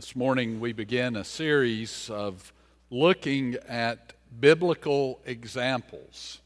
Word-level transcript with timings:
This 0.00 0.16
morning 0.16 0.60
we 0.60 0.72
begin 0.72 1.14
a 1.14 1.24
series 1.24 2.08
of 2.08 2.54
looking 2.88 3.56
at 3.68 4.14
biblical 4.40 5.20
examples 5.26 6.40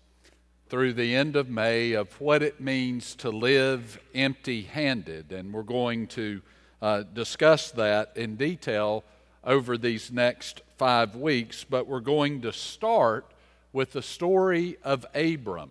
through 0.69 0.95
the 0.95 1.15
end 1.15 1.37
of 1.37 1.49
May 1.49 1.93
of 1.93 2.21
what 2.21 2.43
it 2.43 2.61
means 2.61 3.15
to 3.15 3.31
live 3.31 4.01
empty 4.13 4.63
handed. 4.63 5.31
And 5.31 5.53
we're 5.53 5.63
going 5.63 6.09
to 6.09 6.43
uh, 6.83 7.05
discuss 7.05 7.71
that 7.71 8.17
in 8.17 8.35
detail 8.35 9.05
over 9.45 9.79
these 9.79 10.11
next 10.11 10.63
five 10.77 11.15
weeks. 11.15 11.63
But 11.63 11.87
we're 11.87 12.01
going 12.01 12.41
to 12.41 12.53
start 12.53 13.25
with 13.73 13.93
the 13.93 14.03
story 14.03 14.79
of 14.83 15.07
Abram 15.15 15.71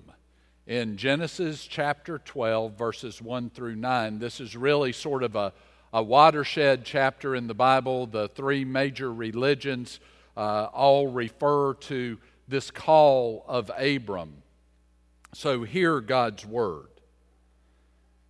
in 0.65 0.95
Genesis 0.95 1.65
chapter 1.65 2.17
12, 2.19 2.77
verses 2.77 3.21
1 3.21 3.49
through 3.49 3.75
9. 3.75 4.19
This 4.19 4.39
is 4.39 4.55
really 4.55 4.93
sort 4.93 5.21
of 5.21 5.35
a 5.35 5.51
a 5.93 6.01
watershed 6.01 6.83
chapter 6.83 7.35
in 7.35 7.45
the 7.45 7.53
Bible. 7.53 8.07
The 8.07 8.27
three 8.29 8.65
major 8.65 9.13
religions 9.13 9.99
uh, 10.35 10.67
all 10.73 11.07
refer 11.07 11.75
to 11.75 12.17
this 12.47 12.71
call 12.71 13.45
of 13.47 13.69
Abram. 13.77 14.41
So 15.33 15.63
hear 15.63 16.01
God's 16.01 16.45
word. 16.45 16.87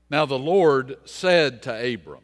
Now 0.09 0.25
the 0.25 0.37
Lord 0.37 0.97
said 1.05 1.63
to 1.63 1.93
Abram, 1.93 2.23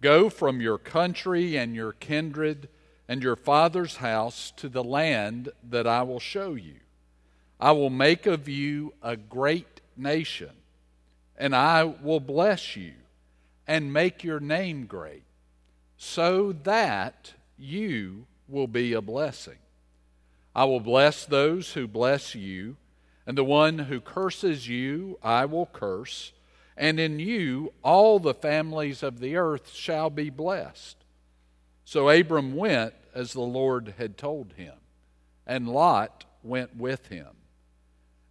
Go 0.00 0.30
from 0.30 0.60
your 0.60 0.78
country 0.78 1.56
and 1.56 1.74
your 1.74 1.92
kindred 1.92 2.68
and 3.06 3.22
your 3.22 3.36
father's 3.36 3.96
house 3.96 4.52
to 4.56 4.68
the 4.68 4.84
land 4.84 5.50
that 5.68 5.86
I 5.86 6.02
will 6.02 6.20
show 6.20 6.54
you. 6.54 6.76
I 7.60 7.72
will 7.72 7.90
make 7.90 8.26
of 8.26 8.48
you 8.48 8.94
a 9.02 9.16
great 9.16 9.80
nation, 9.96 10.50
and 11.36 11.54
I 11.54 11.84
will 11.84 12.20
bless 12.20 12.76
you 12.76 12.92
and 13.68 13.92
make 13.92 14.24
your 14.24 14.40
name 14.40 14.86
great, 14.86 15.24
so 15.98 16.52
that 16.64 17.34
you 17.58 18.24
will 18.48 18.66
be 18.66 18.94
a 18.94 19.02
blessing. 19.02 19.58
I 20.56 20.64
will 20.64 20.80
bless 20.80 21.26
those 21.26 21.74
who 21.74 21.86
bless 21.86 22.34
you, 22.34 22.76
and 23.26 23.36
the 23.36 23.44
one 23.44 23.78
who 23.78 24.00
curses 24.00 24.66
you 24.66 25.18
I 25.22 25.44
will 25.44 25.66
curse, 25.66 26.32
and 26.78 26.98
in 26.98 27.18
you 27.18 27.74
all 27.82 28.18
the 28.18 28.32
families 28.32 29.02
of 29.02 29.20
the 29.20 29.36
earth 29.36 29.74
shall 29.74 30.08
be 30.08 30.30
blessed. 30.30 30.96
So 31.84 32.08
Abram 32.08 32.56
went 32.56 32.94
as 33.14 33.34
the 33.34 33.40
Lord 33.42 33.94
had 33.98 34.16
told 34.16 34.54
him, 34.54 34.74
and 35.46 35.68
Lot 35.68 36.24
went 36.42 36.74
with 36.74 37.08
him. 37.08 37.28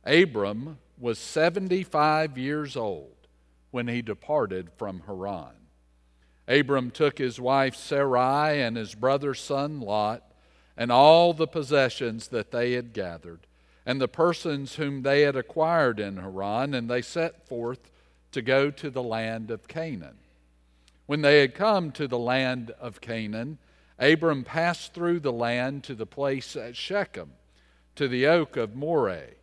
Abram 0.03 0.79
was 0.97 1.19
75 1.19 2.39
years 2.39 2.75
old 2.75 3.16
when 3.77 3.87
he 3.87 4.01
departed 4.01 4.71
from 4.75 5.03
Haran. 5.05 5.53
Abram 6.47 6.89
took 6.89 7.19
his 7.19 7.39
wife 7.39 7.75
Sarai 7.75 8.59
and 8.59 8.75
his 8.75 8.95
brother's 8.95 9.39
son 9.39 9.81
Lot 9.81 10.23
and 10.75 10.91
all 10.91 11.31
the 11.31 11.45
possessions 11.45 12.29
that 12.29 12.49
they 12.49 12.71
had 12.71 12.91
gathered 12.91 13.41
and 13.85 14.01
the 14.01 14.07
persons 14.07 14.77
whom 14.77 15.03
they 15.03 15.21
had 15.21 15.35
acquired 15.35 15.99
in 15.99 16.17
Haran, 16.17 16.73
and 16.73 16.89
they 16.89 17.03
set 17.03 17.47
forth 17.47 17.91
to 18.31 18.41
go 18.41 18.71
to 18.71 18.89
the 18.89 19.03
land 19.03 19.51
of 19.51 19.67
Canaan. 19.67 20.17
When 21.05 21.21
they 21.21 21.41
had 21.41 21.53
come 21.53 21.91
to 21.91 22.07
the 22.07 22.17
land 22.17 22.71
of 22.79 22.99
Canaan, 22.99 23.59
Abram 23.99 24.43
passed 24.43 24.95
through 24.95 25.19
the 25.19 25.31
land 25.31 25.83
to 25.83 25.93
the 25.93 26.07
place 26.07 26.55
at 26.55 26.75
Shechem, 26.75 27.33
to 27.93 28.07
the 28.07 28.25
oak 28.25 28.57
of 28.57 28.75
Moreh 28.75 29.35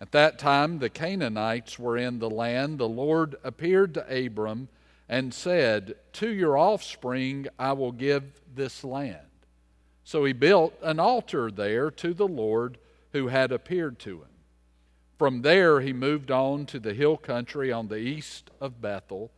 at 0.00 0.12
that 0.12 0.38
time, 0.38 0.78
the 0.78 0.88
Canaanites 0.88 1.78
were 1.78 1.96
in 1.96 2.18
the 2.18 2.30
land. 2.30 2.78
The 2.78 2.88
Lord 2.88 3.36
appeared 3.44 3.94
to 3.94 4.26
Abram 4.26 4.68
and 5.08 5.34
said, 5.34 5.96
To 6.14 6.30
your 6.30 6.56
offspring 6.56 7.48
I 7.58 7.74
will 7.74 7.92
give 7.92 8.40
this 8.54 8.82
land. 8.82 9.18
So 10.02 10.24
he 10.24 10.32
built 10.32 10.74
an 10.82 10.98
altar 10.98 11.50
there 11.50 11.90
to 11.90 12.14
the 12.14 12.26
Lord 12.26 12.78
who 13.12 13.28
had 13.28 13.52
appeared 13.52 13.98
to 14.00 14.22
him. 14.22 14.28
From 15.18 15.42
there 15.42 15.80
he 15.80 15.92
moved 15.92 16.30
on 16.30 16.64
to 16.66 16.80
the 16.80 16.94
hill 16.94 17.18
country 17.18 17.70
on 17.70 17.88
the 17.88 17.98
east 17.98 18.50
of 18.58 18.80
Bethel 18.80 19.30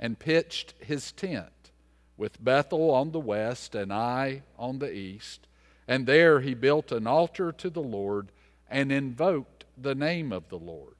and 0.00 0.18
pitched 0.18 0.74
his 0.80 1.12
tent, 1.12 1.70
with 2.16 2.42
Bethel 2.42 2.90
on 2.90 3.12
the 3.12 3.20
west 3.20 3.76
and 3.76 3.92
Ai 3.92 4.42
on 4.58 4.80
the 4.80 4.92
east. 4.92 5.46
And 5.86 6.06
there 6.06 6.40
he 6.40 6.54
built 6.54 6.90
an 6.90 7.06
altar 7.06 7.52
to 7.52 7.70
the 7.70 7.82
Lord 7.82 8.32
and 8.68 8.92
invoked 8.92 9.64
the 9.76 9.94
name 9.94 10.32
of 10.32 10.48
the 10.48 10.58
Lord. 10.58 10.94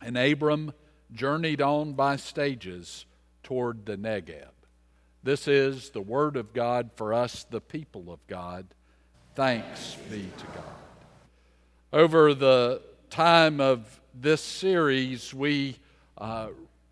And 0.00 0.16
Abram 0.16 0.72
journeyed 1.12 1.60
on 1.60 1.94
by 1.94 2.16
stages 2.16 3.06
toward 3.42 3.86
the 3.86 3.96
Negeb. 3.96 4.50
This 5.22 5.48
is 5.48 5.90
the 5.90 6.00
word 6.00 6.36
of 6.36 6.52
God 6.52 6.90
for 6.94 7.12
us, 7.12 7.44
the 7.50 7.60
people 7.60 8.12
of 8.12 8.24
God. 8.26 8.66
Thanks 9.34 9.96
be 10.10 10.28
to 10.38 10.46
God. 10.46 10.64
Over 11.92 12.34
the 12.34 12.82
time 13.10 13.60
of 13.60 14.00
this 14.14 14.40
series, 14.40 15.32
we 15.34 15.76
uh, 16.16 16.48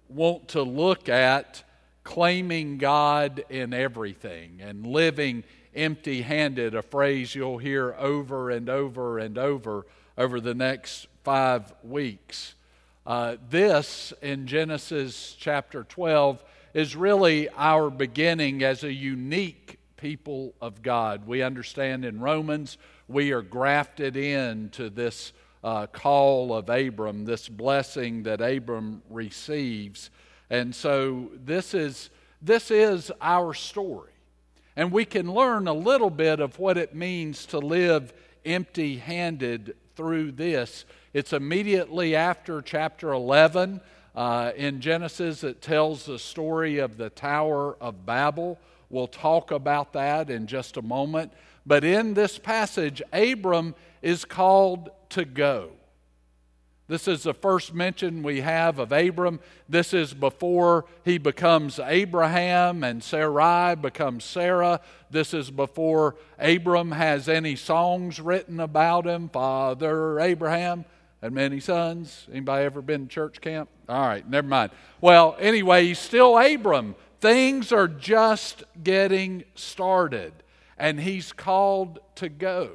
want 0.09 0.49
to 0.49 0.63
look 0.63 1.09
at 1.09 1.63
claiming 2.05 2.79
God 2.79 3.45
in 3.51 3.75
everything 3.75 4.61
and 4.61 4.87
living 4.87 5.45
empty 5.77 6.23
handed, 6.23 6.75
a 6.75 6.83
phrase 6.83 7.35
you'll 7.35 7.59
hear 7.59 7.95
over 7.99 8.51
and 8.51 8.69
over 8.69 9.19
and 9.19 9.39
over 9.39 9.87
over 10.17 10.41
the 10.41 10.55
next 10.55 11.07
five 11.23 11.73
weeks. 11.83 12.55
Uh, 13.07 13.37
this 13.51 14.13
in 14.23 14.47
Genesis 14.47 15.37
chapter 15.39 15.85
12 15.85 16.43
is 16.75 16.97
really 16.97 17.49
our 17.51 17.91
beginning 17.91 18.63
as 18.63 18.83
a 18.83 18.93
unique 18.93 19.79
people 19.97 20.55
of 20.61 20.83
God. 20.83 21.27
We 21.27 21.43
understand 21.43 22.05
in 22.05 22.21
Romans 22.21 22.79
we 23.09 23.33
are 23.33 23.43
grafted 23.43 24.17
into 24.17 24.91
this 24.91 25.33
uh, 25.63 25.87
call 25.87 26.55
of 26.55 26.69
Abram, 26.69 27.25
this 27.25 27.49
blessing 27.49 28.25
that 28.25 28.41
Abram 28.41 29.03
receives. 29.11 30.11
And 30.51 30.75
so 30.75 31.31
this 31.35 31.75
is, 31.75 32.11
this 32.43 32.71
is 32.71 33.13
our 33.21 33.55
story. 33.55 34.13
And 34.77 34.93
we 34.93 35.07
can 35.07 35.33
learn 35.33 35.67
a 35.67 35.73
little 35.73 36.11
bit 36.11 36.39
of 36.39 36.59
what 36.59 36.77
it 36.77 36.95
means 36.95 37.47
to 37.47 37.59
live 37.59 38.13
empty 38.45 38.99
handed 38.99 39.75
through 39.97 40.33
this. 40.33 40.85
It's 41.15 41.33
immediately 41.33 42.15
after 42.15 42.61
chapter 42.61 43.13
11 43.13 43.81
uh, 44.15 44.53
in 44.55 44.81
Genesis. 44.83 45.43
It 45.43 45.63
tells 45.63 46.05
the 46.05 46.19
story 46.19 46.79
of 46.79 46.99
the 46.99 47.09
Tower 47.09 47.77
of 47.81 48.05
Babel. 48.05 48.59
We'll 48.91 49.09
talk 49.09 49.51
about 49.51 49.95
that 49.95 50.29
in 50.29 50.47
just 50.47 50.77
a 50.77 50.83
moment. 50.83 51.33
But 51.65 51.83
in 51.83 52.15
this 52.15 52.39
passage, 52.39 53.03
Abram 53.13 53.75
is 54.03 54.25
called 54.25 54.91
to 55.11 55.25
go. 55.25 55.71
This 56.89 57.09
is 57.09 57.25
the 57.25 57.35
first 57.35 57.75
mention 57.75 58.23
we 58.23 58.43
have 58.43 58.79
of 58.79 58.93
Abram. 58.93 59.41
This 59.69 59.93
is 59.93 60.15
before 60.15 60.85
he 61.05 61.19
becomes 61.19 61.81
Abraham 61.81 62.85
and 62.85 63.03
Sarai 63.03 63.75
becomes 63.75 64.25
Sarah. 64.25 64.81
This 65.11 65.35
is 65.35 65.51
before 65.51 66.15
Abram 66.39 66.93
has 66.93 67.29
any 67.29 67.57
songs 67.57 68.21
written 68.21 68.61
about 68.61 69.05
him. 69.05 69.29
Father 69.29 70.21
Abraham 70.21 70.85
and 71.23 71.35
many 71.35 71.59
sons. 71.59 72.29
Anybody 72.31 72.65
ever 72.65 72.83
been 72.83 73.09
to 73.09 73.13
church 73.13 73.41
camp? 73.41 73.69
All 73.89 74.07
right, 74.07 74.29
never 74.29 74.47
mind. 74.47 74.71
Well, 75.01 75.37
anyway, 75.41 75.87
he's 75.87 75.99
still 75.99 76.39
Abram. 76.39 76.95
Things 77.21 77.73
are 77.73 77.89
just 77.89 78.63
getting 78.85 79.43
started, 79.57 80.33
and 80.79 81.01
he's 81.01 81.33
called 81.33 81.99
to 82.17 82.29
go 82.29 82.73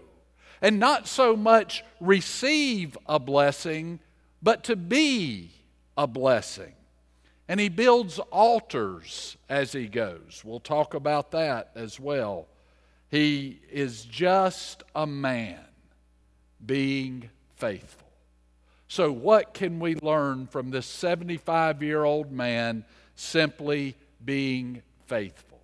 and 0.62 0.80
not 0.80 1.08
so 1.08 1.36
much 1.36 1.84
receive 2.00 2.98
a 3.08 3.20
blessing, 3.20 4.00
but 4.42 4.64
to 4.66 4.76
be 4.76 5.52
a 5.98 6.08
blessing. 6.08 6.74
And 7.48 7.60
he 7.60 7.70
builds 7.70 8.20
altars 8.32 9.36
as 9.50 9.74
he 9.74 9.88
goes. 9.88 10.42
We'll 10.46 10.60
talk 10.60 10.94
about 10.94 11.32
that 11.32 11.72
as 11.76 12.00
well. 12.00 12.48
He 13.10 13.60
is 13.70 14.06
just 14.06 14.84
a 14.96 15.06
man 15.06 15.60
being 16.66 17.30
faithful. 17.56 18.08
So, 18.88 19.12
what 19.12 19.54
can 19.54 19.80
we 19.80 19.96
learn 19.96 20.48
from 20.48 20.70
this 20.70 20.86
75 20.86 21.82
year 21.82 22.04
old 22.04 22.32
man 22.32 22.86
simply 23.16 23.96
being 24.24 24.82
faithful? 25.08 25.60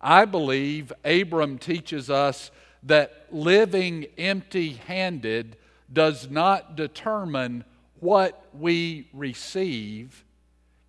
I 0.00 0.24
believe 0.24 0.92
Abram 1.04 1.58
teaches 1.58 2.10
us 2.10 2.50
that 2.84 3.26
living 3.30 4.06
empty 4.16 4.72
handed 4.86 5.56
does 5.92 6.30
not 6.30 6.76
determine 6.76 7.64
what 8.00 8.46
we 8.54 9.08
receive, 9.12 10.24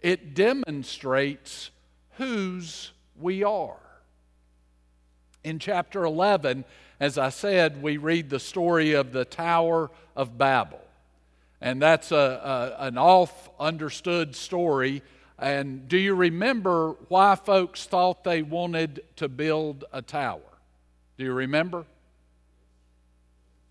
it 0.01 0.33
demonstrates 0.33 1.71
whose 2.17 2.91
we 3.19 3.43
are. 3.43 3.77
In 5.43 5.57
chapter 5.57 6.03
11, 6.03 6.65
as 6.99 7.17
I 7.17 7.29
said, 7.29 7.81
we 7.81 7.97
read 7.97 8.29
the 8.29 8.39
story 8.39 8.93
of 8.93 9.11
the 9.11 9.25
Tower 9.25 9.89
of 10.15 10.37
Babel. 10.37 10.81
And 11.61 11.81
that's 11.81 12.11
a, 12.11 12.75
a 12.79 12.85
an 12.85 12.97
off 12.97 13.49
understood 13.59 14.35
story 14.35 15.01
And 15.41 15.87
do 15.87 15.97
you 15.97 16.15
remember 16.15 16.95
why 17.07 17.35
folks 17.35 17.85
thought 17.85 18.23
they 18.23 18.41
wanted 18.41 19.03
to 19.15 19.29
build 19.29 19.85
a 19.93 20.01
tower? 20.01 20.41
Do 21.19 21.25
you 21.25 21.33
remember? 21.33 21.85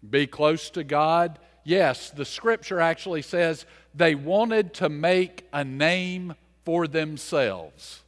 Be 0.09 0.27
close 0.27 0.69
to 0.71 0.85
God. 0.85 1.39
Yes, 1.65 2.11
the 2.11 2.27
scripture 2.27 2.79
actually 2.79 3.23
says 3.23 3.65
they 3.95 4.15
wanted 4.15 4.75
to 4.75 4.91
make 4.91 5.49
a 5.51 5.65
name 5.65 6.35
for 6.67 6.87
themselves. 6.87 8.03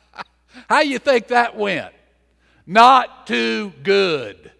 How 0.68 0.80
you 0.80 0.98
think 0.98 1.28
that 1.28 1.56
went? 1.56 1.94
Not 2.66 3.28
too 3.28 3.72
good. 3.84 4.50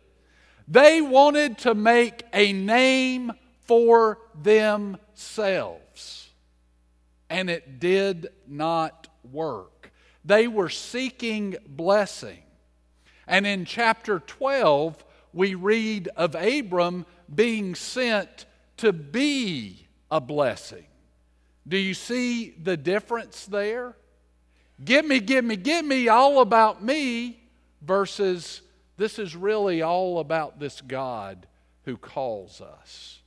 They 0.69 1.03
wanted 1.03 1.59
to 1.59 1.75
make 1.75 2.23
a 2.33 2.53
name 2.53 3.33
for 3.63 4.19
themselves. 4.41 6.31
And 7.29 7.51
it 7.51 7.81
did 7.81 8.29
not 8.47 9.09
work. 9.33 9.91
They 10.25 10.47
were 10.47 10.69
seeking 10.69 11.57
blessing. 11.67 12.39
And 13.27 13.47
in 13.47 13.65
chapter 13.65 14.21
12, 14.21 15.05
we 15.33 15.55
read 15.55 16.09
of 16.17 16.35
Abram 16.35 17.07
being 17.33 17.75
sent 17.75 18.47
to 18.79 18.93
be 18.93 19.87
a 20.11 20.21
blessing. 20.21 20.87
Do 21.67 21.77
you 21.77 21.95
see 21.95 22.51
the 22.51 22.77
difference 22.77 23.47
there? 23.47 23.97
Give 24.85 25.05
me, 25.05 25.21
give 25.21 25.45
me, 25.45 25.57
give 25.57 25.85
me 25.85 26.09
all 26.09 26.41
about 26.41 26.83
me 26.83 27.41
versus 27.81 28.63
this 28.97 29.19
is 29.19 29.37
really 29.37 29.83
all 29.83 30.19
about 30.19 30.59
this 30.59 30.81
God 30.81 31.47
who 31.85 31.97
calls 31.97 32.61
us. 32.61 33.21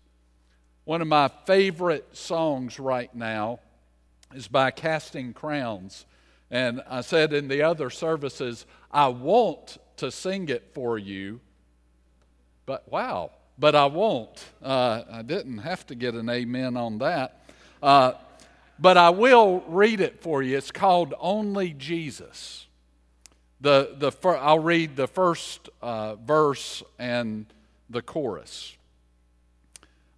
One 0.84 1.02
of 1.02 1.08
my 1.08 1.30
favorite 1.46 2.16
songs 2.16 2.80
right 2.80 3.14
now 3.16 3.60
is 4.34 4.48
by 4.48 4.72
Casting 4.72 5.34
Crowns. 5.34 6.06
And 6.52 6.82
I 6.88 7.02
said 7.02 7.34
in 7.34 7.48
the 7.48 7.64
other 7.64 7.90
services, 7.90 8.66
I 8.92 9.08
want 9.08 9.78
to 9.98 10.12
sing 10.12 10.50
it 10.50 10.72
for 10.74 10.98
you, 10.98 11.40
but 12.66 12.90
wow, 12.92 13.32
but 13.58 13.76
I 13.76 13.86
won't. 13.86 14.44
Uh, 14.62 15.04
I 15.12 15.22
didn't 15.22 15.60
have 15.60 15.86
to 15.88 15.96
get 15.96 16.14
an 16.14 16.30
amen 16.30 16.78
on 16.78 16.98
that. 17.00 17.42
Uh, 17.82 18.14
but 18.78 18.98
I 18.98 19.10
will 19.10 19.64
read 19.68 20.02
it 20.02 20.22
for 20.22 20.44
you. 20.44 20.58
It's 20.58 20.72
called 20.72 21.14
Only 21.20 21.72
Jesus. 21.72 22.68
The, 23.62 23.96
the, 23.98 24.12
I'll 24.28 24.60
read 24.60 24.96
the 24.96 25.08
first 25.08 25.70
uh, 25.82 26.16
verse 26.16 26.84
and 27.00 27.46
the 27.90 28.02
chorus. 28.02 28.76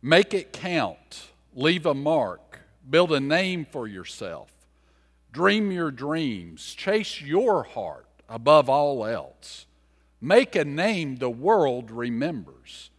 Make 0.02 0.34
it 0.34 0.54
count, 0.54 1.28
leave 1.54 1.86
a 1.86 1.94
mark, 1.94 2.62
build 2.90 3.12
a 3.12 3.20
name 3.20 3.66
for 3.70 3.88
yourself, 3.88 4.52
dream 5.32 5.72
your 5.72 5.92
dreams, 5.92 6.74
chase 6.74 7.22
your 7.22 7.64
heart 7.64 8.08
above 8.28 8.70
all 8.70 9.06
else. 9.06 9.67
Make 10.20 10.56
a 10.56 10.66
name 10.66 11.18
the 11.18 11.30
world 11.30 11.92
remembers. 11.92 12.90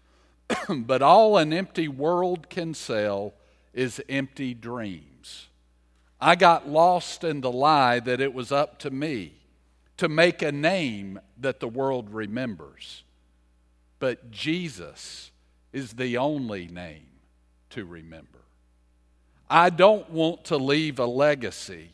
but 0.68 1.02
all 1.02 1.36
an 1.36 1.52
empty 1.52 1.88
world 1.88 2.48
can 2.48 2.74
sell 2.74 3.34
is 3.74 4.00
empty 4.08 4.54
dreams. 4.54 5.48
I 6.20 6.34
got 6.34 6.68
lost 6.68 7.22
in 7.22 7.40
the 7.40 7.52
lie 7.52 8.00
that 8.00 8.20
it 8.20 8.34
was 8.34 8.50
up 8.50 8.78
to 8.80 8.90
me 8.90 9.32
to 9.98 10.08
make 10.08 10.42
a 10.42 10.52
name 10.52 11.20
that 11.38 11.60
the 11.60 11.68
world 11.68 12.12
remembers. 12.12 13.04
But 13.98 14.30
Jesus 14.30 15.30
is 15.72 15.92
the 15.92 16.16
only 16.16 16.66
name 16.68 17.06
to 17.70 17.84
remember. 17.84 18.38
I 19.50 19.70
don't 19.70 20.08
want 20.10 20.44
to 20.44 20.56
leave 20.56 20.98
a 20.98 21.06
legacy. 21.06 21.90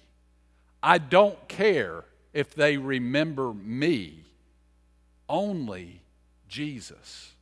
I 0.83 0.99
don't 0.99 1.49
care 1.49 2.05
if 2.33 2.55
they 2.55 2.77
remember 2.77 3.55
me, 3.55 4.24
only 5.29 6.03
Jesus. 6.49 7.33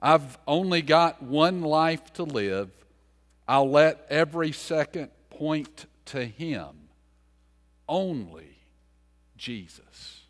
I've 0.00 0.38
only 0.46 0.82
got 0.82 1.22
one 1.22 1.62
life 1.62 2.12
to 2.14 2.24
live. 2.24 2.70
I'll 3.48 3.70
let 3.70 4.06
every 4.10 4.52
second 4.52 5.10
point 5.30 5.86
to 6.06 6.24
Him, 6.24 6.88
only 7.88 8.58
Jesus. 9.36 10.22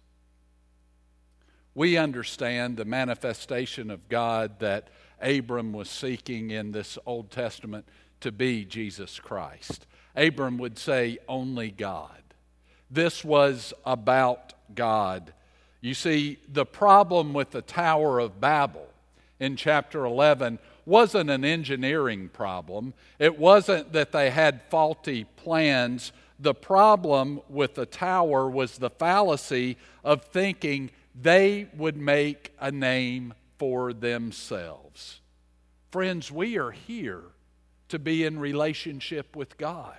We 1.75 1.97
understand 1.97 2.77
the 2.77 2.85
manifestation 2.85 3.91
of 3.91 4.09
God 4.09 4.61
that 4.61 4.89
Abram 5.21 5.73
was 5.73 5.91
seeking 5.91 6.51
in 6.51 6.71
this 6.71 6.99
Old 7.05 7.31
Testament 7.31 7.89
to 8.21 8.31
be 8.31 8.65
Jesus 8.65 9.19
Christ. 9.19 9.87
Abram 10.15 10.59
would 10.59 10.79
say, 10.79 11.19
Only 11.29 11.71
God. 11.71 12.23
This 12.91 13.25
was 13.25 13.75
about 13.85 14.53
God. 14.75 15.33
You 15.85 15.93
see, 15.93 16.39
the 16.51 16.65
problem 16.65 17.35
with 17.35 17.51
the 17.51 17.61
Tower 17.61 18.19
of 18.19 18.41
Babel 18.41 18.89
in 19.39 19.55
chapter 19.55 20.07
11 20.07 20.59
wasn't 20.87 21.29
an 21.29 21.45
engineering 21.45 22.31
problem. 22.31 22.95
It 23.19 23.39
wasn't 23.39 23.93
that 23.93 24.11
they 24.11 24.31
had 24.31 24.63
faulty 24.71 25.25
plans. 25.37 26.13
The 26.41 26.55
problem 26.55 27.43
with 27.51 27.75
the 27.75 27.85
tower 27.85 28.49
was 28.49 28.79
the 28.79 28.89
fallacy 28.89 29.77
of 30.03 30.25
thinking 30.25 30.91
they 31.15 31.69
would 31.77 31.99
make 31.99 32.55
a 32.59 32.73
name 32.73 33.35
for 33.59 33.93
themselves. 33.93 35.21
Friends, 35.91 36.33
we 36.33 36.57
are 36.57 36.71
here 36.71 37.25
to 37.91 37.99
be 37.99 38.25
in 38.25 38.39
relationship 38.39 39.37
with 39.37 39.59
God. 39.59 39.99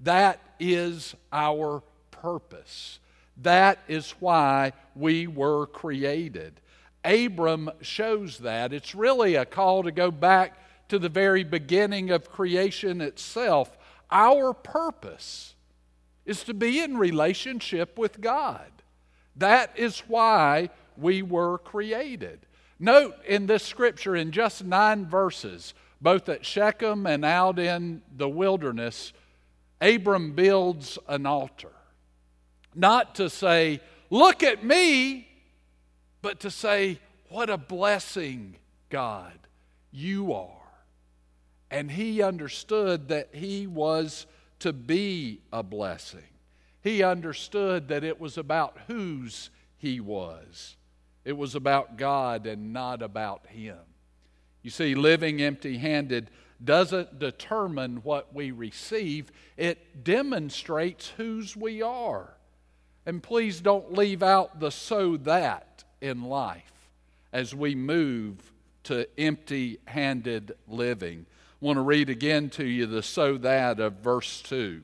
That 0.00 0.40
is 0.58 1.14
our 1.32 1.84
purpose. 2.10 2.98
That 3.38 3.78
is 3.88 4.12
why 4.20 4.72
we 4.94 5.26
were 5.26 5.66
created. 5.66 6.60
Abram 7.04 7.70
shows 7.80 8.38
that. 8.38 8.72
It's 8.72 8.94
really 8.94 9.34
a 9.34 9.44
call 9.44 9.82
to 9.82 9.92
go 9.92 10.10
back 10.10 10.58
to 10.88 10.98
the 10.98 11.08
very 11.08 11.44
beginning 11.44 12.10
of 12.10 12.30
creation 12.30 13.00
itself. 13.00 13.76
Our 14.10 14.52
purpose 14.52 15.54
is 16.24 16.44
to 16.44 16.54
be 16.54 16.80
in 16.80 16.96
relationship 16.96 17.98
with 17.98 18.20
God. 18.20 18.70
That 19.36 19.72
is 19.76 20.00
why 20.00 20.70
we 20.96 21.22
were 21.22 21.58
created. 21.58 22.46
Note 22.78 23.16
in 23.26 23.46
this 23.46 23.62
scripture, 23.62 24.16
in 24.16 24.30
just 24.30 24.64
nine 24.64 25.06
verses, 25.06 25.74
both 26.00 26.28
at 26.28 26.46
Shechem 26.46 27.06
and 27.06 27.24
out 27.24 27.58
in 27.58 28.02
the 28.16 28.28
wilderness, 28.28 29.12
Abram 29.80 30.32
builds 30.32 30.98
an 31.08 31.26
altar. 31.26 31.72
Not 32.74 33.16
to 33.16 33.30
say, 33.30 33.80
Look 34.10 34.42
at 34.42 34.64
me, 34.64 35.26
but 36.22 36.40
to 36.40 36.50
say, 36.50 37.00
What 37.28 37.50
a 37.50 37.58
blessing, 37.58 38.56
God, 38.90 39.38
you 39.90 40.32
are. 40.32 40.50
And 41.70 41.90
he 41.90 42.22
understood 42.22 43.08
that 43.08 43.30
he 43.32 43.66
was 43.66 44.26
to 44.60 44.72
be 44.72 45.40
a 45.52 45.62
blessing. 45.62 46.20
He 46.82 47.02
understood 47.02 47.88
that 47.88 48.04
it 48.04 48.20
was 48.20 48.38
about 48.38 48.78
whose 48.86 49.50
he 49.76 50.00
was. 50.00 50.76
It 51.24 51.36
was 51.36 51.54
about 51.54 51.96
God 51.96 52.46
and 52.46 52.72
not 52.72 53.02
about 53.02 53.46
him. 53.46 53.78
You 54.62 54.70
see, 54.70 54.94
living 54.94 55.42
empty 55.42 55.78
handed 55.78 56.30
doesn't 56.62 57.18
determine 57.18 57.96
what 57.96 58.34
we 58.34 58.50
receive, 58.50 59.30
it 59.56 60.04
demonstrates 60.04 61.08
whose 61.16 61.56
we 61.56 61.82
are. 61.82 62.34
And 63.06 63.22
please 63.22 63.60
don't 63.60 63.92
leave 63.92 64.22
out 64.22 64.60
the 64.60 64.70
so 64.70 65.16
that 65.18 65.84
in 66.00 66.22
life 66.24 66.88
as 67.32 67.54
we 67.54 67.74
move 67.74 68.36
to 68.84 69.06
empty 69.18 69.78
handed 69.86 70.52
living. 70.68 71.26
I 71.60 71.64
want 71.64 71.78
to 71.78 71.82
read 71.82 72.10
again 72.10 72.50
to 72.50 72.64
you 72.64 72.86
the 72.86 73.02
so 73.02 73.38
that 73.38 73.80
of 73.80 73.94
verse 73.94 74.42
2. 74.42 74.82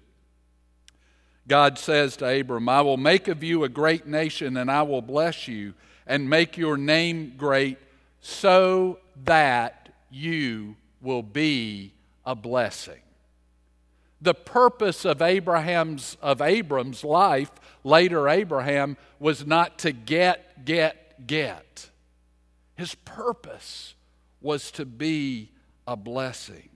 God 1.47 1.79
says 1.79 2.17
to 2.19 2.41
Abram, 2.41 2.69
I 2.69 2.81
will 2.81 2.97
make 2.97 3.29
of 3.29 3.43
you 3.43 3.65
a 3.65 3.69
great 3.69 4.07
nation, 4.07 4.57
and 4.57 4.71
I 4.71 4.83
will 4.83 5.03
bless 5.03 5.49
you 5.49 5.75
and 6.07 6.31
make 6.31 6.57
your 6.57 6.77
name 6.77 7.35
great, 7.37 7.79
so 8.21 8.99
that 9.25 9.89
you 10.11 10.77
will 11.00 11.23
be 11.23 11.93
a 12.25 12.35
blessing. 12.35 13.00
The 14.21 14.35
purpose 14.35 15.05
of 15.05 15.23
Abraham's 15.23 16.17
of 16.21 16.43
Abram's 16.43 17.05
life, 17.05 17.50
later 17.85 18.29
Abraham, 18.29 18.97
was 19.19 19.47
not 19.47 19.79
to 19.79 19.93
get, 19.93 20.65
get, 20.65 21.27
get. 21.27 21.91
His 22.77 22.95
purpose 22.95 23.95
was 24.41 24.71
to 24.73 24.85
be 24.85 25.50
a 25.87 25.97
blessing. 25.97 26.69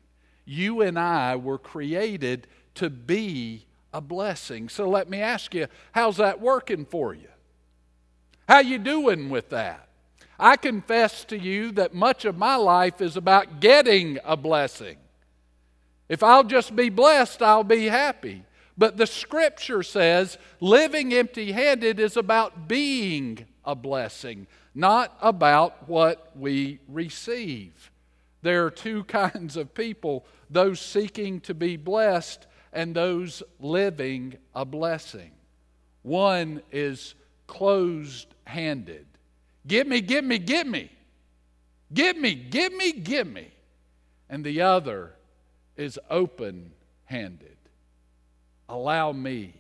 You 0.45 0.83
and 0.83 0.99
I 0.99 1.37
were 1.37 1.59
created 1.59 2.47
to 2.75 2.91
be 2.91 3.67
a 3.93 4.01
blessing. 4.01 4.69
So 4.69 4.89
let 4.89 5.09
me 5.09 5.21
ask 5.21 5.55
you, 5.55 5.67
how's 5.93 6.17
that 6.19 6.41
working 6.41 6.85
for 6.85 7.15
you? 7.15 7.29
How 8.49 8.59
you 8.59 8.79
doing 8.79 9.31
with 9.31 9.51
that? 9.51 9.89
I 10.39 10.57
confess 10.57 11.25
to 11.27 11.39
you 11.39 11.73
that 11.73 11.95
much 11.95 12.25
of 12.25 12.37
my 12.37 12.57
life 12.57 13.01
is 13.01 13.17
about 13.17 13.61
getting 13.61 14.19
a 14.25 14.37
blessing. 14.37 14.97
If 16.09 16.23
I'll 16.23 16.45
just 16.45 16.75
be 16.77 16.91
blessed, 16.91 17.43
I'll 17.43 17.65
be 17.65 17.87
happy. 17.87 18.45
But 18.77 18.97
the 18.97 19.07
scripture 19.07 19.83
says 19.83 20.37
living 20.61 21.15
empty 21.15 21.53
handed 21.53 22.01
is 22.01 22.17
about 22.17 22.69
being 22.69 23.47
a 23.65 23.75
blessing, 23.75 24.47
not 24.75 25.17
about 25.23 25.89
what 25.89 26.33
we 26.37 26.81
receive. 26.89 27.91
There 28.43 28.67
are 28.67 28.71
two 28.71 29.05
kinds 29.05 29.57
of 29.57 29.75
people 29.75 30.27
those 30.51 30.81
seeking 30.81 31.41
to 31.41 31.55
be 31.55 31.77
blessed 31.77 32.47
and 32.73 32.95
those 32.95 33.43
living 33.61 34.37
a 34.55 34.65
blessing. 34.65 35.31
One 36.03 36.61
is 36.71 37.15
closed 37.47 38.27
handed. 38.45 39.07
Give 39.67 39.87
me, 39.87 40.01
give 40.01 40.25
me, 40.25 40.39
give 40.39 40.67
me. 40.67 40.91
Give 41.93 42.17
me, 42.17 42.35
give 42.35 42.73
me, 42.73 42.93
give 42.93 43.27
me. 43.27 43.49
And 44.29 44.45
the 44.45 44.63
other 44.63 45.15
is 45.77 45.99
open 46.11 46.73
handed. 47.05 47.57
Allow 48.69 49.13
me 49.13 49.55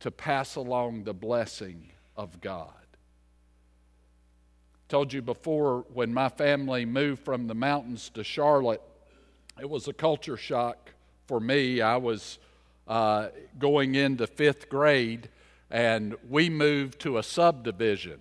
to 0.00 0.10
pass 0.10 0.56
along 0.56 1.04
the 1.04 1.14
blessing 1.14 1.92
of 2.16 2.40
God. 2.40 2.72
Told 4.88 5.12
you 5.12 5.22
before 5.22 5.84
when 5.92 6.12
my 6.12 6.28
family 6.28 6.84
moved 6.84 7.24
from 7.24 7.46
the 7.46 7.54
mountains 7.54 8.10
to 8.14 8.24
Charlotte, 8.24 8.82
it 9.60 9.68
was 9.68 9.86
a 9.86 9.92
culture 9.92 10.36
shock 10.36 10.90
for 11.26 11.38
me. 11.38 11.80
I 11.80 11.96
was 11.96 12.38
uh, 12.88 13.28
going 13.58 13.94
into 13.94 14.26
fifth 14.26 14.68
grade, 14.68 15.28
and 15.70 16.16
we 16.28 16.50
moved 16.50 16.98
to 17.02 17.18
a 17.18 17.22
subdivision. 17.22 18.18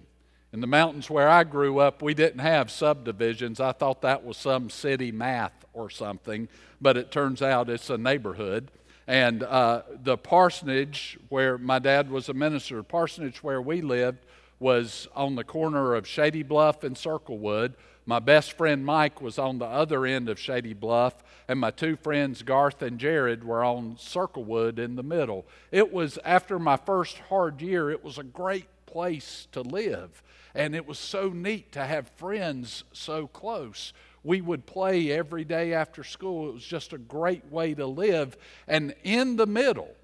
In 0.52 0.62
the 0.62 0.68
mountains 0.68 1.12
where 1.12 1.30
I 1.30 1.44
grew 1.44 1.78
up, 1.78 2.02
we 2.02 2.16
didn't 2.16 2.40
have 2.40 2.72
subdivisions. 2.72 3.60
I 3.60 3.72
thought 3.72 4.02
that 4.02 4.26
was 4.26 4.36
some 4.36 4.72
city 4.72 5.12
math 5.12 5.54
or 5.74 5.92
something, 5.92 6.48
but 6.82 6.98
it 6.98 7.12
turns 7.12 7.44
out 7.44 7.70
it's 7.70 7.92
a 7.92 8.00
neighborhood. 8.00 8.72
And 9.06 9.44
uh, 9.44 9.84
the 10.04 10.18
parsonage 10.18 11.20
where 11.30 11.60
my 11.60 11.78
dad 11.78 12.10
was 12.10 12.30
a 12.30 12.34
minister, 12.34 12.78
the 12.78 12.84
parsonage 12.84 13.44
where 13.44 13.62
we 13.62 13.82
lived, 13.82 14.26
was 14.60 15.08
on 15.16 15.36
the 15.36 15.44
corner 15.44 15.94
of 15.94 16.08
Shady 16.08 16.44
Bluff 16.44 16.84
and 16.84 16.98
Circlewood. 16.98 17.76
My 18.08 18.20
best 18.20 18.54
friend 18.54 18.84
Mike 18.84 19.22
was 19.22 19.38
on 19.38 19.60
the 19.60 19.66
other 19.66 20.04
end 20.06 20.30
of 20.30 20.40
Shady 20.40 20.74
Bluff, 20.74 21.14
and 21.48 21.60
my 21.60 21.70
two 21.70 21.96
friends 21.96 22.42
Garth 22.42 22.82
and 22.82 22.98
Jared 22.98 23.44
were 23.44 23.64
on 23.64 23.98
Circlewood 24.00 24.80
in 24.80 24.96
the 24.96 25.04
middle. 25.04 25.46
It 25.72 25.94
was 25.94 26.18
after 26.26 26.58
my 26.58 26.76
first 26.76 27.20
hard 27.30 27.62
year, 27.62 27.92
it 27.92 28.04
was 28.04 28.18
a 28.18 28.24
great 28.24 28.66
place 28.92 29.48
to 29.52 29.62
live, 29.62 30.24
and 30.56 30.76
it 30.76 30.88
was 30.88 30.98
so 30.98 31.30
neat 31.30 31.72
to 31.74 31.86
have 31.86 32.10
friends 32.10 32.84
so 32.92 33.28
close. 33.28 33.94
We 34.24 34.42
would 34.42 34.66
play 34.66 35.12
every 35.12 35.46
day 35.46 35.74
after 35.74 36.04
school. 36.04 36.50
It 36.50 36.54
was 36.54 36.66
just 36.66 36.92
a 36.92 36.98
great 36.98 37.46
way 37.52 37.74
to 37.76 37.86
live. 37.86 38.36
And 38.68 38.94
in 39.04 39.38
the 39.38 39.46
middle, 39.46 39.96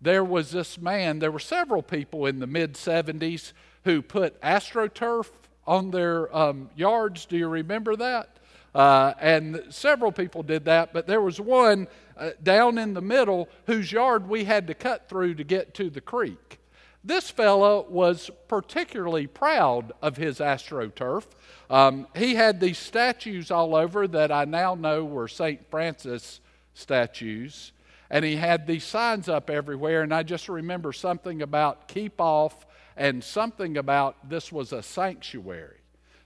there 0.00 0.24
was 0.24 0.50
this 0.50 0.80
man, 0.80 1.18
there 1.18 1.30
were 1.30 1.38
several 1.38 1.82
people 1.82 2.26
in 2.26 2.38
the 2.38 2.46
mid 2.46 2.74
70s 2.74 3.52
who 3.84 4.02
put 4.02 4.40
AstroTurf 4.40 5.28
on 5.66 5.90
their 5.90 6.34
um, 6.34 6.70
yards. 6.76 7.26
Do 7.26 7.36
you 7.36 7.48
remember 7.48 7.96
that? 7.96 8.36
Uh, 8.74 9.14
and 9.20 9.64
several 9.68 10.12
people 10.12 10.42
did 10.42 10.64
that, 10.66 10.92
but 10.92 11.06
there 11.06 11.20
was 11.20 11.40
one 11.40 11.88
uh, 12.16 12.30
down 12.42 12.78
in 12.78 12.94
the 12.94 13.00
middle 13.00 13.48
whose 13.66 13.90
yard 13.90 14.28
we 14.28 14.44
had 14.44 14.68
to 14.68 14.74
cut 14.74 15.08
through 15.08 15.34
to 15.34 15.44
get 15.44 15.74
to 15.74 15.90
the 15.90 16.00
creek. 16.00 16.59
This 17.02 17.30
fellow 17.30 17.86
was 17.88 18.30
particularly 18.48 19.26
proud 19.26 19.92
of 20.02 20.16
his 20.16 20.38
AstroTurf. 20.38 21.24
Um, 21.70 22.06
he 22.14 22.34
had 22.34 22.60
these 22.60 22.78
statues 22.78 23.50
all 23.50 23.74
over 23.74 24.06
that 24.08 24.30
I 24.30 24.44
now 24.44 24.74
know 24.74 25.04
were 25.04 25.28
St. 25.28 25.70
Francis 25.70 26.40
statues 26.74 27.72
and 28.10 28.24
he 28.24 28.36
had 28.36 28.66
these 28.66 28.84
signs 28.84 29.28
up 29.28 29.48
everywhere. 29.48 30.02
And 30.02 30.12
I 30.12 30.24
just 30.24 30.48
remember 30.48 30.92
something 30.92 31.42
about 31.42 31.86
keep 31.88 32.20
off 32.20 32.66
and 32.96 33.22
something 33.22 33.78
about 33.78 34.28
this 34.28 34.50
was 34.50 34.72
a 34.72 34.82
sanctuary. 34.82 35.78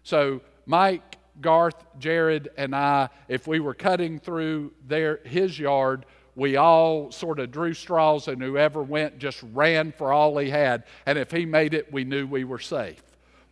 So 0.03 0.41
Mike, 0.67 1.19
Garth, 1.41 1.85
Jared, 1.99 2.49
and 2.57 2.75
I, 2.75 3.11
if 3.29 3.47
we 3.47 3.61
were 3.61 3.75
cutting 3.75 4.19
through 4.19 4.73
their 4.87 5.21
his 5.25 5.59
yard, 5.59 6.07
we 6.37 6.57
all 6.57 7.11
sort 7.13 7.39
of 7.39 7.51
drew 7.51 7.75
straws, 7.75 8.29
and 8.29 8.43
whoever 8.43 8.83
went 8.83 9.19
just 9.19 9.43
ran 9.53 9.93
for 9.93 10.13
all 10.13 10.37
he 10.39 10.51
had. 10.51 10.85
And 11.07 11.19
if 11.19 11.31
he 11.31 11.47
made 11.47 11.75
it, 11.75 11.93
we 11.93 12.05
knew 12.05 12.27
we 12.27 12.45
were 12.45 12.59
safe. 12.59 13.03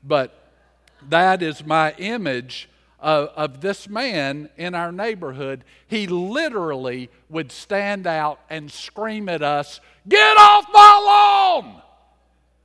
But 0.03 0.37
that 1.09 1.43
is 1.43 1.65
my 1.65 1.93
image 1.99 2.69
of, 2.99 3.29
of 3.37 3.61
this 3.61 3.89
man 3.89 4.49
in 4.57 4.75
our 4.75 4.93
neighborhood, 4.93 5.65
he 5.89 6.07
literally 6.07 7.11
would 7.29 7.51
stand 7.51 8.07
out 8.07 8.41
and 8.49 8.71
scream 8.71 9.29
at 9.29 9.43
us, 9.43 9.81
Get 10.09 10.37
off 10.37 10.67
my 10.73 11.62
lawn! 11.62 11.83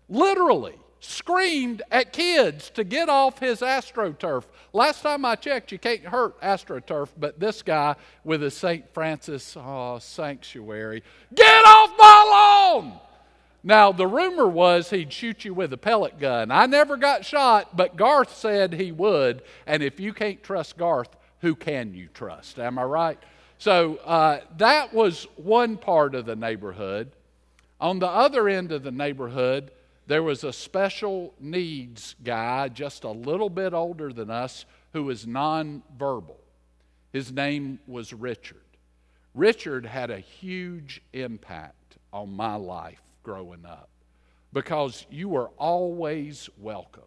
Literally 0.10 0.76
screamed 1.08 1.82
at 1.90 2.12
kids 2.12 2.70
to 2.72 2.84
get 2.84 3.08
off 3.08 3.40
his 3.40 3.62
astroturf. 3.62 4.44
Last 4.74 5.02
time 5.02 5.24
I 5.24 5.36
checked, 5.36 5.72
you 5.72 5.80
can't 5.80 6.04
hurt 6.04 6.40
astroturf, 6.42 7.10
but 7.18 7.40
this 7.40 7.62
guy 7.62 7.96
with 8.26 8.42
his 8.42 8.54
St. 8.54 8.86
Francis 8.94 9.56
oh, 9.58 10.00
sanctuary, 10.00 11.04
get 11.34 11.66
off 11.66 11.92
my 11.98 12.28
lawn! 12.30 13.00
Now, 13.64 13.92
the 13.92 14.08
rumor 14.08 14.48
was 14.48 14.90
he'd 14.90 15.12
shoot 15.12 15.46
you 15.46 15.54
with 15.54 15.72
a 15.74 15.78
pellet 15.78 16.20
gun. 16.20 16.52
I 16.52 16.66
never 16.66 16.98
got 16.98 17.26
shot, 17.26 17.76
but 17.76 17.96
Garth 17.96 18.36
said 18.36 18.74
he 18.74 18.92
would. 18.92 19.42
And 19.66 19.82
if 19.82 20.00
you 20.00 20.14
can't 20.14 20.44
trust 20.44 20.78
Garth, 20.78 21.16
who 21.42 21.56
can 21.56 21.94
you 21.94 22.10
trust? 22.14 22.60
Am 22.60 22.78
I 22.78 22.84
right? 22.84 23.20
So 23.60 23.96
uh, 24.06 24.42
that 24.58 24.94
was 24.94 25.28
one 25.38 25.78
part 25.78 26.16
of 26.16 26.26
the 26.26 26.36
neighborhood. 26.36 27.12
On 27.80 28.00
the 28.00 28.08
other 28.08 28.48
end 28.48 28.72
of 28.72 28.84
the 28.84 28.92
neighborhood, 28.92 29.72
there 30.08 30.24
was 30.24 30.44
a 30.44 30.54
special 30.54 31.34
needs 31.40 32.16
guy, 32.24 32.70
just 32.70 33.04
a 33.04 33.12
little 33.12 33.50
bit 33.50 33.74
older 33.74 34.12
than 34.14 34.32
us, 34.32 34.66
who 34.94 35.04
was 35.04 35.26
nonverbal. 35.26 36.40
His 37.12 37.32
name 37.32 37.80
was 37.88 38.14
Richard. 38.14 38.62
Richard 39.34 39.86
had 39.86 40.10
a 40.10 40.20
huge 40.20 41.02
impact 41.14 41.98
on 42.12 42.32
my 42.32 42.56
life 42.56 43.02
growing 43.22 43.66
up 43.66 43.90
because 44.54 45.06
you 45.12 45.30
were 45.30 45.50
always 45.58 46.50
welcome 46.58 47.04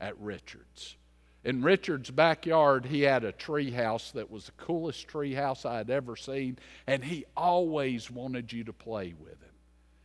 at 0.00 0.18
Richard's. 0.18 0.96
In 1.44 1.62
Richard's 1.62 2.10
backyard, 2.10 2.86
he 2.86 3.02
had 3.02 3.24
a 3.24 3.32
tree 3.32 3.70
house 3.70 4.10
that 4.12 4.30
was 4.30 4.46
the 4.46 4.52
coolest 4.52 5.08
tree 5.08 5.34
house 5.34 5.64
I 5.64 5.78
had 5.78 5.90
ever 5.90 6.16
seen, 6.16 6.58
and 6.86 7.04
he 7.04 7.24
always 7.36 8.10
wanted 8.10 8.52
you 8.52 8.64
to 8.64 8.72
play 8.72 9.14
with 9.18 9.40
him. 9.40 9.54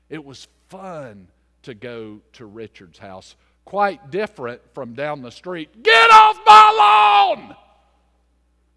It 0.09 0.23
was 0.23 0.47
fun 0.69 1.27
to 1.67 1.73
go 1.73 2.21
to 2.31 2.45
Richard's 2.45 2.97
house, 2.97 3.35
quite 3.65 4.09
different 4.09 4.61
from 4.73 4.93
down 4.93 5.21
the 5.21 5.31
street. 5.31 5.83
Get 5.83 6.09
off 6.09 6.39
my 6.45 7.35
lawn! 7.35 7.55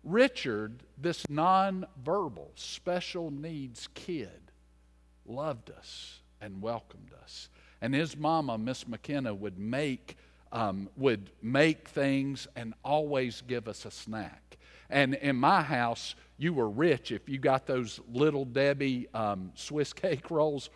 Richard, 0.02 0.82
this 0.98 1.24
nonverbal, 1.26 2.48
special 2.56 3.30
needs 3.30 3.88
kid, 3.94 4.50
loved 5.24 5.70
us 5.70 6.18
and 6.40 6.60
welcomed 6.60 7.12
us. 7.22 7.48
And 7.80 7.94
his 7.94 8.16
mama, 8.16 8.58
Miss 8.58 8.88
McKenna, 8.88 9.32
would 9.32 9.56
make 9.56 10.16
um, 10.50 10.88
would 10.96 11.30
make 11.40 11.86
things 11.86 12.48
and 12.56 12.74
always 12.84 13.40
give 13.46 13.68
us 13.68 13.84
a 13.84 13.90
snack. 13.92 14.58
And 14.88 15.14
in 15.14 15.36
my 15.36 15.62
house, 15.62 16.16
you 16.38 16.52
were 16.52 16.68
rich 16.68 17.12
if 17.12 17.28
you 17.28 17.38
got 17.38 17.68
those 17.68 18.00
little 18.12 18.44
Debbie 18.44 19.06
um, 19.14 19.52
Swiss 19.54 19.92
cake 19.92 20.28
rolls. 20.28 20.70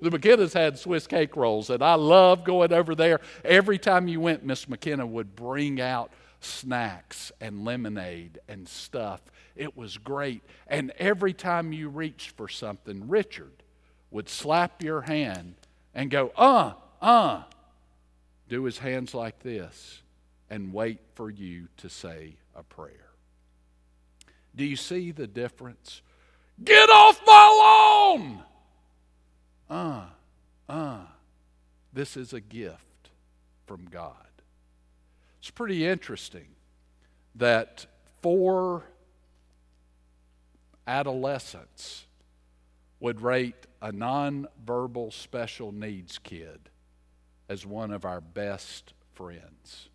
The 0.00 0.10
McKennas 0.10 0.54
had 0.54 0.78
Swiss 0.78 1.06
cake 1.06 1.36
rolls, 1.36 1.70
and 1.70 1.82
I 1.82 1.94
love 1.94 2.44
going 2.44 2.72
over 2.72 2.94
there. 2.94 3.20
Every 3.44 3.78
time 3.78 4.08
you 4.08 4.20
went, 4.20 4.44
Miss 4.44 4.68
McKenna 4.68 5.06
would 5.06 5.36
bring 5.36 5.80
out 5.80 6.12
snacks 6.40 7.32
and 7.40 7.64
lemonade 7.64 8.38
and 8.48 8.68
stuff. 8.68 9.20
It 9.56 9.76
was 9.76 9.98
great. 9.98 10.42
And 10.66 10.90
every 10.98 11.32
time 11.32 11.72
you 11.72 11.88
reached 11.88 12.30
for 12.30 12.48
something, 12.48 13.08
Richard 13.08 13.62
would 14.10 14.28
slap 14.28 14.82
your 14.82 15.02
hand 15.02 15.54
and 15.94 16.10
go, 16.10 16.32
uh, 16.36 16.72
uh, 17.02 17.42
do 18.48 18.64
his 18.64 18.78
hands 18.78 19.14
like 19.14 19.40
this 19.40 20.02
and 20.48 20.72
wait 20.72 20.98
for 21.14 21.30
you 21.30 21.68
to 21.76 21.88
say 21.88 22.36
a 22.54 22.62
prayer. 22.62 23.10
Do 24.54 24.64
you 24.64 24.76
see 24.76 25.12
the 25.12 25.26
difference? 25.26 26.02
Get 26.62 26.90
off 26.90 27.20
my 27.26 28.16
lawn! 28.18 28.42
Uh, 29.70 30.02
uh, 30.68 30.98
this 31.92 32.16
is 32.16 32.32
a 32.32 32.40
gift 32.40 33.10
from 33.66 33.86
God. 33.88 34.14
It's 35.38 35.50
pretty 35.50 35.86
interesting 35.86 36.48
that 37.36 37.86
four 38.20 38.82
adolescents 40.88 42.04
would 42.98 43.22
rate 43.22 43.54
a 43.80 43.92
nonverbal 43.92 45.12
special 45.12 45.70
needs 45.70 46.18
kid 46.18 46.58
as 47.48 47.64
one 47.64 47.92
of 47.92 48.04
our 48.04 48.20
best 48.20 48.92
friends 49.14 49.88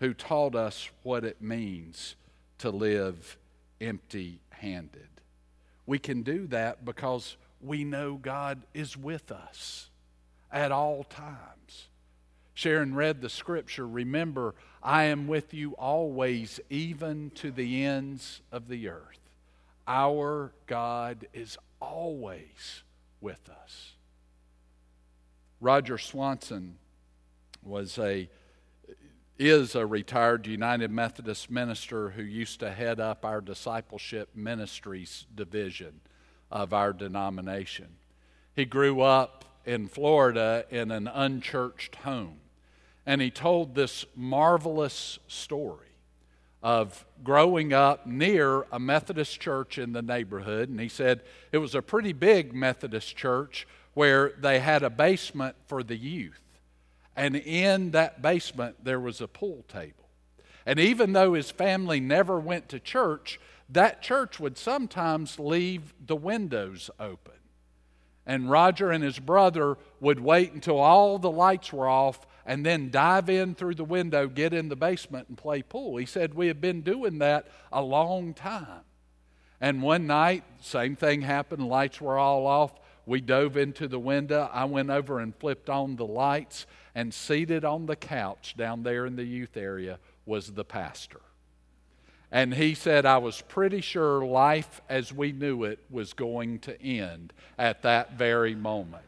who 0.00 0.12
taught 0.12 0.54
us 0.54 0.90
what 1.02 1.24
it 1.24 1.40
means 1.40 2.14
to 2.58 2.70
live 2.70 3.38
empty 3.80 4.40
handed. 4.50 5.08
We 5.86 5.98
can 5.98 6.22
do 6.22 6.46
that 6.48 6.84
because 6.84 7.36
we 7.60 7.84
know 7.84 8.14
God 8.14 8.62
is 8.74 8.96
with 8.96 9.30
us 9.30 9.90
at 10.50 10.72
all 10.72 11.04
times. 11.04 11.88
Sharon 12.54 12.94
read 12.94 13.20
the 13.20 13.28
scripture 13.28 13.86
Remember, 13.86 14.54
I 14.82 15.04
am 15.04 15.28
with 15.28 15.54
you 15.54 15.72
always, 15.72 16.60
even 16.70 17.30
to 17.36 17.50
the 17.50 17.84
ends 17.84 18.40
of 18.50 18.68
the 18.68 18.88
earth. 18.88 19.20
Our 19.86 20.52
God 20.66 21.26
is 21.32 21.56
always 21.80 22.82
with 23.20 23.48
us. 23.48 23.92
Roger 25.60 25.98
Swanson 25.98 26.78
was 27.62 27.98
a 27.98 28.28
is 29.38 29.76
a 29.76 29.86
retired 29.86 30.48
United 30.48 30.90
Methodist 30.90 31.48
minister 31.48 32.10
who 32.10 32.22
used 32.22 32.58
to 32.58 32.72
head 32.72 32.98
up 32.98 33.24
our 33.24 33.40
discipleship 33.40 34.30
ministries 34.34 35.26
division 35.32 36.00
of 36.50 36.72
our 36.72 36.92
denomination. 36.92 37.88
He 38.54 38.64
grew 38.64 39.00
up 39.00 39.44
in 39.64 39.88
Florida 39.88 40.64
in 40.70 40.90
an 40.90 41.06
unchurched 41.06 41.96
home, 41.96 42.38
and 43.06 43.20
he 43.20 43.30
told 43.30 43.74
this 43.74 44.04
marvelous 44.16 45.18
story 45.28 45.88
of 46.62 47.06
growing 47.22 47.72
up 47.72 48.06
near 48.06 48.66
a 48.72 48.78
Methodist 48.78 49.40
church 49.40 49.78
in 49.78 49.92
the 49.92 50.02
neighborhood. 50.02 50.68
And 50.68 50.80
he 50.80 50.88
said 50.88 51.22
it 51.52 51.58
was 51.58 51.74
a 51.74 51.82
pretty 51.82 52.12
big 52.12 52.52
Methodist 52.52 53.16
church 53.16 53.66
where 53.94 54.32
they 54.38 54.58
had 54.60 54.82
a 54.82 54.90
basement 54.90 55.56
for 55.66 55.82
the 55.82 55.96
youth. 55.96 56.42
And 57.16 57.36
in 57.36 57.92
that 57.92 58.22
basement, 58.22 58.84
there 58.84 59.00
was 59.00 59.20
a 59.20 59.28
pool 59.28 59.64
table. 59.68 60.08
And 60.66 60.78
even 60.78 61.12
though 61.12 61.34
his 61.34 61.50
family 61.50 61.98
never 61.98 62.38
went 62.38 62.68
to 62.68 62.78
church, 62.78 63.40
that 63.70 64.02
church 64.02 64.40
would 64.40 64.56
sometimes 64.56 65.38
leave 65.38 65.94
the 66.04 66.16
windows 66.16 66.90
open. 66.98 67.34
And 68.26 68.50
Roger 68.50 68.90
and 68.90 69.02
his 69.02 69.18
brother 69.18 69.78
would 70.00 70.20
wait 70.20 70.52
until 70.52 70.78
all 70.78 71.18
the 71.18 71.30
lights 71.30 71.72
were 71.72 71.88
off 71.88 72.26
and 72.44 72.64
then 72.64 72.90
dive 72.90 73.28
in 73.28 73.54
through 73.54 73.74
the 73.74 73.84
window, 73.84 74.26
get 74.26 74.54
in 74.54 74.68
the 74.68 74.76
basement, 74.76 75.28
and 75.28 75.36
play 75.36 75.62
pool. 75.62 75.96
He 75.96 76.06
said, 76.06 76.34
We 76.34 76.46
have 76.48 76.60
been 76.60 76.80
doing 76.80 77.18
that 77.18 77.46
a 77.70 77.82
long 77.82 78.34
time. 78.34 78.82
And 79.60 79.82
one 79.82 80.06
night, 80.06 80.44
same 80.60 80.96
thing 80.96 81.22
happened, 81.22 81.68
lights 81.68 82.00
were 82.00 82.18
all 82.18 82.46
off. 82.46 82.72
We 83.04 83.20
dove 83.20 83.56
into 83.56 83.88
the 83.88 83.98
window. 83.98 84.50
I 84.52 84.66
went 84.66 84.90
over 84.90 85.20
and 85.20 85.34
flipped 85.34 85.70
on 85.70 85.96
the 85.96 86.06
lights, 86.06 86.66
and 86.94 87.12
seated 87.12 87.64
on 87.64 87.86
the 87.86 87.96
couch 87.96 88.54
down 88.56 88.82
there 88.82 89.06
in 89.06 89.16
the 89.16 89.24
youth 89.24 89.56
area 89.56 89.98
was 90.26 90.52
the 90.52 90.64
pastor. 90.64 91.20
And 92.30 92.52
he 92.54 92.74
said, 92.74 93.06
I 93.06 93.18
was 93.18 93.40
pretty 93.40 93.80
sure 93.80 94.24
life 94.24 94.82
as 94.88 95.12
we 95.12 95.32
knew 95.32 95.64
it 95.64 95.78
was 95.90 96.12
going 96.12 96.58
to 96.60 96.82
end 96.82 97.32
at 97.58 97.82
that 97.82 98.18
very 98.18 98.54
moment. 98.54 99.04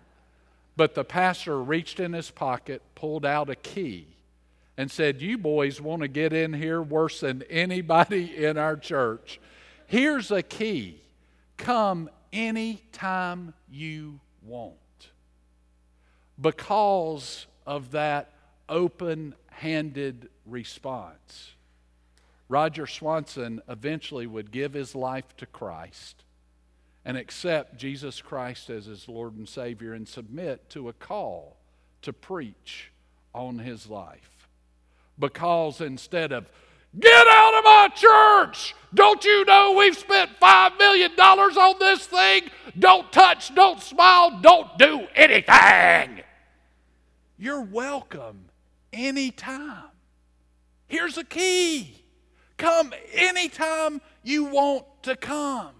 But 0.76 0.94
the 0.94 1.04
pastor 1.04 1.62
reached 1.62 2.00
in 2.00 2.14
his 2.14 2.30
pocket, 2.30 2.80
pulled 2.94 3.26
out 3.26 3.50
a 3.50 3.54
key, 3.54 4.06
and 4.78 4.90
said, 4.90 5.20
You 5.20 5.36
boys 5.36 5.78
want 5.78 6.00
to 6.00 6.08
get 6.08 6.32
in 6.32 6.54
here 6.54 6.80
worse 6.80 7.20
than 7.20 7.42
anybody 7.50 8.34
in 8.44 8.56
our 8.56 8.76
church. 8.76 9.38
Here's 9.86 10.30
a 10.30 10.42
key. 10.42 11.02
Come 11.58 12.08
anytime 12.32 13.52
you 13.70 14.20
want. 14.42 14.76
Because 16.40 17.46
of 17.66 17.90
that 17.90 18.32
open 18.70 19.34
handed 19.50 20.30
response. 20.46 21.52
Roger 22.50 22.84
Swanson 22.84 23.62
eventually 23.68 24.26
would 24.26 24.50
give 24.50 24.72
his 24.72 24.96
life 24.96 25.36
to 25.36 25.46
Christ 25.46 26.24
and 27.04 27.16
accept 27.16 27.78
Jesus 27.78 28.20
Christ 28.20 28.68
as 28.70 28.86
his 28.86 29.08
Lord 29.08 29.36
and 29.36 29.48
Savior 29.48 29.94
and 29.94 30.06
submit 30.06 30.68
to 30.70 30.88
a 30.88 30.92
call 30.92 31.58
to 32.02 32.12
preach 32.12 32.90
on 33.32 33.60
his 33.60 33.86
life. 33.86 34.48
Because 35.16 35.80
instead 35.80 36.32
of 36.32 36.50
Get 36.98 37.28
out 37.28 37.54
of 37.56 37.62
my 37.62 37.88
church! 37.94 38.74
Don't 38.92 39.24
you 39.24 39.44
know 39.44 39.76
we've 39.78 39.96
spent 39.96 40.28
$5 40.40 40.76
million 40.76 41.12
on 41.12 41.78
this 41.78 42.04
thing? 42.04 42.50
Don't 42.76 43.12
touch, 43.12 43.54
don't 43.54 43.80
smile, 43.80 44.40
don't 44.40 44.76
do 44.76 45.06
anything. 45.14 46.24
You're 47.38 47.62
welcome 47.62 48.46
anytime. 48.92 49.84
Here's 50.88 51.16
a 51.16 51.22
key 51.22 51.99
come 52.60 52.92
anytime 53.12 54.00
you 54.22 54.44
want 54.44 54.84
to 55.02 55.16
come. 55.16 55.74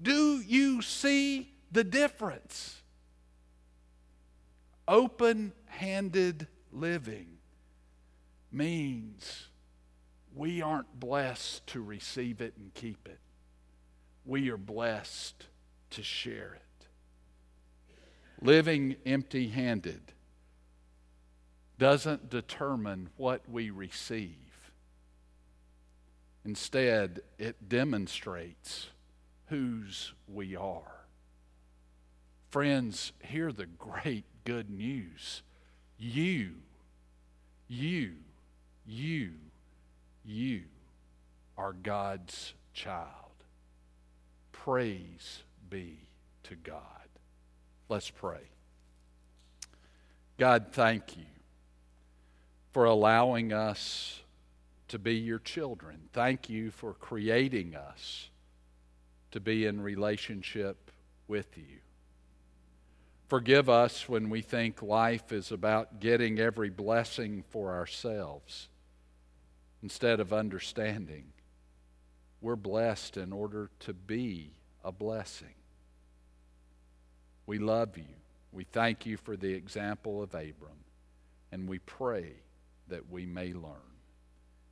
Do 0.00 0.40
you 0.40 0.82
see 0.82 1.52
the 1.70 1.84
difference? 1.84 2.82
Open 4.88 5.52
handed 5.66 6.48
living 6.72 7.38
means 8.52 9.48
we 10.34 10.62
aren't 10.62 10.98
blessed 10.98 11.66
to 11.68 11.82
receive 11.82 12.40
it 12.40 12.54
and 12.56 12.72
keep 12.74 13.06
it. 13.06 13.18
We 14.24 14.50
are 14.50 14.56
blessed 14.56 15.46
to 15.90 16.02
share 16.02 16.54
it. 16.54 16.86
Living 18.42 18.96
empty 19.06 19.48
handed 19.48 20.12
doesn't 21.78 22.30
determine 22.30 23.08
what 23.16 23.48
we 23.48 23.70
receive. 23.70 24.45
Instead, 26.46 27.20
it 27.38 27.68
demonstrates 27.68 28.88
whose 29.46 30.14
we 30.26 30.56
are. 30.56 31.06
Friends, 32.50 33.12
hear 33.20 33.52
the 33.52 33.66
great 33.66 34.24
good 34.44 34.70
news. 34.70 35.42
You, 35.98 36.52
you, 37.68 38.12
you 38.86 39.32
you 40.26 40.62
are 41.56 41.72
God's 41.72 42.54
child. 42.74 43.06
Praise 44.50 45.44
be 45.70 45.98
to 46.42 46.56
God. 46.56 46.82
Let's 47.88 48.10
pray. 48.10 48.50
God, 50.36 50.66
thank 50.72 51.16
you 51.16 51.24
for 52.72 52.84
allowing 52.84 53.52
us 53.52 54.20
to 54.88 54.98
be 54.98 55.14
your 55.14 55.38
children. 55.38 56.08
Thank 56.12 56.48
you 56.48 56.70
for 56.70 56.94
creating 56.94 57.74
us 57.74 58.28
to 59.32 59.40
be 59.40 59.66
in 59.66 59.80
relationship 59.80 60.90
with 61.28 61.56
you. 61.56 61.80
Forgive 63.28 63.68
us 63.68 64.08
when 64.08 64.30
we 64.30 64.40
think 64.40 64.82
life 64.82 65.32
is 65.32 65.50
about 65.50 65.98
getting 65.98 66.38
every 66.38 66.70
blessing 66.70 67.42
for 67.50 67.74
ourselves 67.74 68.68
instead 69.82 70.20
of 70.20 70.32
understanding. 70.32 71.24
We're 72.40 72.54
blessed 72.54 73.16
in 73.16 73.32
order 73.32 73.70
to 73.80 73.92
be 73.92 74.52
a 74.84 74.92
blessing. 74.92 75.54
We 77.46 77.58
love 77.58 77.98
you. 77.98 78.04
We 78.52 78.64
thank 78.64 79.06
you 79.06 79.16
for 79.16 79.36
the 79.36 79.52
example 79.52 80.22
of 80.22 80.32
Abram, 80.34 80.84
and 81.50 81.68
we 81.68 81.80
pray 81.80 82.32
that 82.88 83.10
we 83.10 83.26
may 83.26 83.52
learn. 83.52 83.95